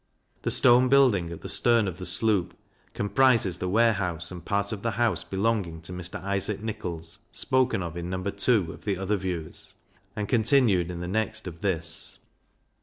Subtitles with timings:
[0.41, 2.57] The stone building at the stern of the Sloop,
[2.95, 6.19] comprises the Warehouse and part of the House belonging to Mr.
[6.23, 8.17] Isaac Nichols, spoken of in No.
[8.25, 8.73] II.
[8.73, 9.75] of the other Views,
[10.15, 12.17] and continued in the next of this.